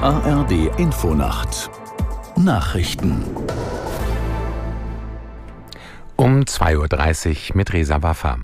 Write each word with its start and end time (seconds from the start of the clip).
ARD 0.00 0.78
Infonacht 0.78 1.70
Nachrichten 2.36 3.24
um 6.14 6.42
2.30 6.42 7.50
Uhr 7.50 7.56
mit 7.56 7.72
Resa 7.72 8.00
Waffa. 8.00 8.38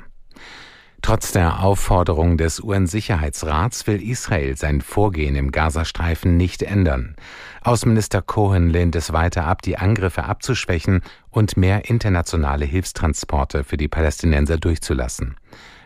Trotz 1.00 1.30
der 1.30 1.62
Aufforderung 1.62 2.38
des 2.38 2.58
UN-Sicherheitsrats 2.58 3.86
will 3.86 4.02
Israel 4.02 4.56
sein 4.56 4.80
Vorgehen 4.80 5.36
im 5.36 5.52
Gazastreifen 5.52 6.36
nicht 6.36 6.64
ändern. 6.64 7.14
Außenminister 7.62 8.20
Cohen 8.20 8.68
lehnt 8.68 8.96
es 8.96 9.12
weiter 9.12 9.46
ab, 9.46 9.62
die 9.62 9.78
Angriffe 9.78 10.24
abzuschwächen 10.24 11.02
und 11.30 11.56
mehr 11.56 11.88
internationale 11.88 12.64
Hilfstransporte 12.64 13.62
für 13.62 13.76
die 13.76 13.86
Palästinenser 13.86 14.58
durchzulassen. 14.58 15.36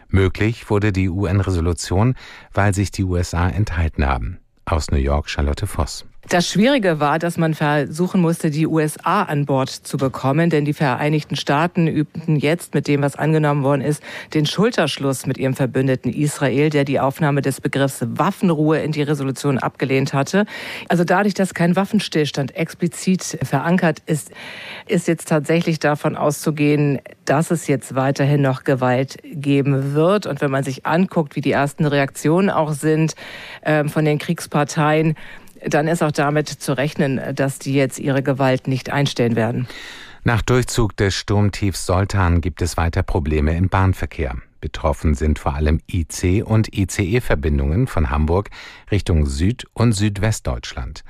Möglich 0.08 0.70
wurde 0.70 0.92
die 0.92 1.10
UN-Resolution, 1.10 2.14
weil 2.54 2.72
sich 2.72 2.90
die 2.90 3.04
USA 3.04 3.50
enthalten 3.50 4.06
haben. 4.06 4.38
Aus 4.70 4.90
New 4.90 4.98
York 4.98 5.30
Charlotte 5.30 5.66
Voss. 5.66 6.04
Das 6.26 6.46
Schwierige 6.46 7.00
war, 7.00 7.18
dass 7.18 7.38
man 7.38 7.54
versuchen 7.54 8.20
musste, 8.20 8.50
die 8.50 8.66
USA 8.66 9.22
an 9.22 9.46
Bord 9.46 9.70
zu 9.70 9.96
bekommen, 9.96 10.50
denn 10.50 10.64
die 10.64 10.74
Vereinigten 10.74 11.36
Staaten 11.36 11.86
übten 11.86 12.36
jetzt 12.36 12.74
mit 12.74 12.86
dem, 12.86 13.02
was 13.02 13.16
angenommen 13.16 13.62
worden 13.62 13.80
ist, 13.80 14.02
den 14.34 14.44
Schulterschluss 14.44 15.26
mit 15.26 15.38
ihrem 15.38 15.54
Verbündeten 15.54 16.12
Israel, 16.12 16.70
der 16.70 16.84
die 16.84 17.00
Aufnahme 17.00 17.40
des 17.40 17.60
Begriffs 17.62 18.04
Waffenruhe 18.04 18.80
in 18.80 18.92
die 18.92 19.02
Resolution 19.02 19.58
abgelehnt 19.58 20.12
hatte. 20.12 20.44
Also 20.88 21.04
dadurch, 21.04 21.34
dass 21.34 21.54
kein 21.54 21.76
Waffenstillstand 21.76 22.54
explizit 22.56 23.38
verankert 23.42 24.02
ist, 24.04 24.30
ist 24.86 25.08
jetzt 25.08 25.28
tatsächlich 25.28 25.78
davon 25.78 26.14
auszugehen, 26.16 26.98
dass 27.24 27.50
es 27.50 27.68
jetzt 27.68 27.94
weiterhin 27.94 28.42
noch 28.42 28.64
Gewalt 28.64 29.18
geben 29.22 29.94
wird. 29.94 30.26
Und 30.26 30.40
wenn 30.40 30.50
man 30.50 30.64
sich 30.64 30.84
anguckt, 30.84 31.36
wie 31.36 31.40
die 31.40 31.52
ersten 31.52 31.86
Reaktionen 31.86 32.50
auch 32.50 32.72
sind 32.72 33.14
äh, 33.62 33.84
von 33.84 34.04
den 34.04 34.18
Kriegsparteien, 34.18 35.14
dann 35.66 35.88
ist 35.88 36.02
auch 36.02 36.12
damit 36.12 36.48
zu 36.48 36.76
rechnen, 36.76 37.20
dass 37.34 37.58
die 37.58 37.74
jetzt 37.74 37.98
ihre 37.98 38.22
Gewalt 38.22 38.68
nicht 38.68 38.90
einstellen 38.90 39.36
werden. 39.36 39.68
Nach 40.24 40.42
Durchzug 40.42 40.96
des 40.96 41.14
Sturmtiefs 41.14 41.86
Soltan 41.86 42.40
gibt 42.40 42.60
es 42.60 42.76
weiter 42.76 43.02
Probleme 43.02 43.56
im 43.56 43.68
Bahnverkehr. 43.68 44.36
Betroffen 44.60 45.14
sind 45.14 45.38
vor 45.38 45.54
allem 45.54 45.80
IC- 45.90 46.42
und 46.42 46.76
ICE-Verbindungen 46.76 47.86
von 47.86 48.10
Hamburg 48.10 48.50
Richtung 48.90 49.26
Süd- 49.26 49.66
und 49.72 49.92
Südwestdeutschland. 49.92 51.04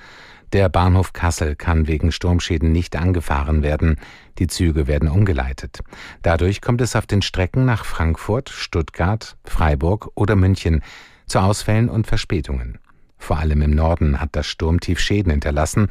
Der 0.52 0.68
Bahnhof 0.68 1.12
Kassel 1.12 1.56
kann 1.56 1.88
wegen 1.88 2.10
Sturmschäden 2.10 2.72
nicht 2.72 2.96
angefahren 2.96 3.62
werden. 3.62 3.98
Die 4.38 4.46
Züge 4.46 4.86
werden 4.86 5.08
umgeleitet. 5.08 5.80
Dadurch 6.22 6.62
kommt 6.62 6.80
es 6.80 6.96
auf 6.96 7.06
den 7.06 7.20
Strecken 7.20 7.64
nach 7.66 7.84
Frankfurt, 7.84 8.48
Stuttgart, 8.48 9.36
Freiburg 9.44 10.10
oder 10.14 10.36
München 10.36 10.82
zu 11.26 11.40
Ausfällen 11.40 11.90
und 11.90 12.06
Verspätungen. 12.06 12.78
Vor 13.18 13.38
allem 13.38 13.62
im 13.62 13.74
Norden 13.74 14.20
hat 14.20 14.30
das 14.32 14.46
Sturmtief 14.46 15.00
Schäden 15.00 15.30
hinterlassen. 15.30 15.88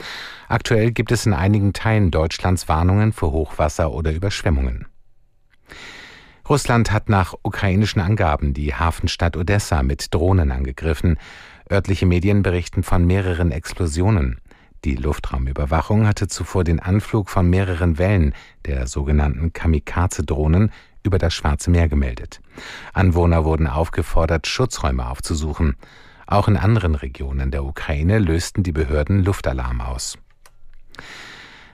Aktuell 0.47 0.91
gibt 0.91 1.11
es 1.11 1.25
in 1.25 1.33
einigen 1.33 1.73
Teilen 1.73 2.09
Deutschlands 2.09 2.67
Warnungen 2.67 3.13
für 3.13 3.31
Hochwasser 3.31 3.91
oder 3.91 4.13
Überschwemmungen. 4.13 4.85
Russland 6.49 6.91
hat 6.91 7.09
nach 7.09 7.33
ukrainischen 7.43 8.01
Angaben 8.01 8.53
die 8.53 8.73
Hafenstadt 8.73 9.35
Odessa 9.35 9.83
mit 9.83 10.13
Drohnen 10.13 10.51
angegriffen. 10.51 11.17
Örtliche 11.69 12.05
Medien 12.05 12.41
berichten 12.41 12.83
von 12.83 13.05
mehreren 13.05 13.51
Explosionen. 13.51 14.39
Die 14.85 14.95
Luftraumüberwachung 14.95 16.07
hatte 16.07 16.27
zuvor 16.29 16.63
den 16.63 16.79
Anflug 16.79 17.29
von 17.29 17.49
mehreren 17.49 17.97
Wellen 17.97 18.33
der 18.65 18.87
sogenannten 18.87 19.51
Kamikaze-Drohnen 19.51 20.71
über 21.03 21.17
das 21.17 21.33
Schwarze 21.33 21.69
Meer 21.69 21.89
gemeldet. 21.89 22.39
Anwohner 22.93 23.43
wurden 23.43 23.67
aufgefordert, 23.67 24.47
Schutzräume 24.47 25.09
aufzusuchen. 25.09 25.75
Auch 26.27 26.49
in 26.49 26.57
anderen 26.57 26.95
Regionen 26.95 27.51
der 27.51 27.63
Ukraine 27.63 28.19
lösten 28.19 28.61
die 28.61 28.73
Behörden 28.73 29.23
Luftalarm 29.23 29.81
aus. 29.81 30.17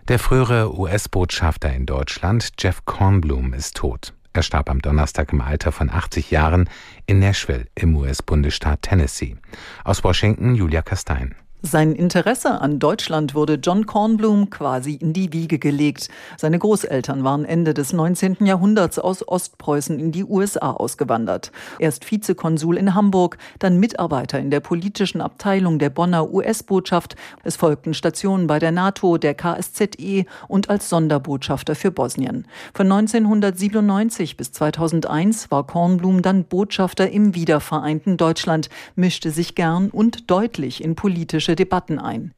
Der 0.07 0.19
frühere 0.19 0.77
US-Botschafter 0.77 1.73
in 1.73 1.85
Deutschland, 1.85 2.51
Jeff 2.59 2.85
Kornblum, 2.85 3.53
ist 3.53 3.77
tot. 3.77 4.13
Er 4.33 4.43
starb 4.43 4.69
am 4.69 4.81
Donnerstag 4.81 5.31
im 5.33 5.41
Alter 5.41 5.71
von 5.71 5.89
80 5.89 6.29
Jahren 6.29 6.69
in 7.05 7.19
Nashville 7.19 7.67
im 7.75 7.95
US-Bundesstaat 7.95 8.81
Tennessee. 8.83 9.37
Aus 9.83 10.03
Washington 10.03 10.55
Julia 10.55 10.81
Kastein. 10.81 11.35
Sein 11.65 11.95
Interesse 11.95 12.59
an 12.59 12.77
Deutschland 12.77 13.35
wurde 13.35 13.53
John 13.53 13.85
Kornblum 13.85 14.49
quasi 14.49 14.95
in 14.95 15.13
die 15.13 15.31
Wiege 15.31 15.59
gelegt. 15.59 16.09
Seine 16.37 16.59
Großeltern 16.59 17.23
waren 17.23 17.45
Ende 17.45 17.73
des 17.73 17.93
19. 17.93 18.45
Jahrhunderts 18.45 18.99
aus 18.99 19.25
Ostpreußen 19.25 19.97
in 19.97 20.11
die 20.11 20.25
USA 20.25 20.71
ausgewandert. 20.71 21.53
Erst 21.79 22.11
Vizekonsul 22.11 22.75
in 22.75 22.95
Hamburg, 22.95 23.37
dann 23.59 23.79
Mitarbeiter 23.79 24.39
in 24.39 24.51
der 24.51 24.59
politischen 24.59 25.21
Abteilung 25.21 25.79
der 25.79 25.89
Bonner 25.89 26.33
US-Botschaft. 26.33 27.15
Es 27.45 27.55
folgten 27.55 27.93
Stationen 27.93 28.45
bei 28.45 28.59
der 28.59 28.73
NATO, 28.73 29.17
der 29.17 29.33
KSZE 29.33 30.25
und 30.49 30.69
als 30.69 30.89
Sonderbotschafter 30.89 31.75
für 31.75 31.91
Bosnien. 31.91 32.45
Von 32.73 32.91
1997 32.91 34.35
bis 34.35 34.51
2001 34.51 35.49
war 35.49 35.65
Kornblum 35.65 36.23
dann 36.23 36.43
Botschafter 36.43 37.09
im 37.09 37.35
wiedervereinten 37.35 38.17
Deutschland, 38.17 38.69
mischte 38.97 39.31
sich 39.31 39.55
gern 39.55 39.89
und 39.91 40.29
deutlich 40.29 40.83
in 40.83 40.95
politische 40.95 41.52
politische 41.53 41.55
Debatten 41.55 41.99
ein. 41.99 42.33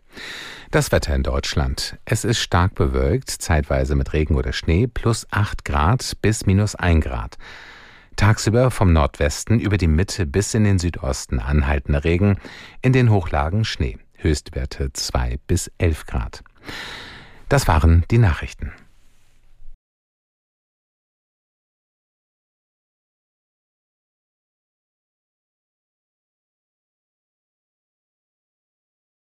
Das 0.72 0.92
Wetter 0.92 1.16
in 1.16 1.24
Deutschland. 1.24 1.98
Es 2.06 2.26
ist 2.26 2.40
stark 2.40 2.76
bewölkt, 2.76 3.30
zeitweise 3.30 3.96
mit 3.96 4.14
Regen 4.14 4.36
oder 4.36 4.54
Schnee, 4.54 4.88
plus 4.88 5.26
8 5.32 5.64
Grad 5.64 6.18
bis 6.22 6.46
minus 6.46 6.76
1 6.76 7.04
Grad. 7.04 7.38
Tagsüber 8.16 8.72
vom 8.72 8.94
Nordwesten 8.94 9.60
über 9.60 9.78
die 9.78 9.88
Mitte 9.88 10.26
bis 10.26 10.54
in 10.54 10.64
den 10.64 10.80
Südosten 10.80 11.40
anhaltender 11.40 12.04
Regen, 12.04 12.38
in 12.82 12.94
den 12.94 13.10
Hochlagen 13.10 13.66
Schnee, 13.66 13.98
Höchstwerte 14.16 14.92
2 14.94 15.38
bis 15.48 15.72
11 15.78 16.06
Grad. 16.06 16.44
Das 17.50 17.68
waren 17.68 18.04
die 18.12 18.18
Nachrichten. 18.18 18.72